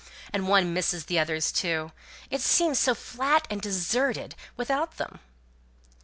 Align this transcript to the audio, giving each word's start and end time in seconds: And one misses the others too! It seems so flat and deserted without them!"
And 0.33 0.47
one 0.47 0.73
misses 0.73 1.05
the 1.05 1.19
others 1.19 1.51
too! 1.51 1.91
It 2.31 2.41
seems 2.41 2.79
so 2.79 2.95
flat 2.95 3.45
and 3.51 3.61
deserted 3.61 4.33
without 4.57 4.97
them!" 4.97 5.19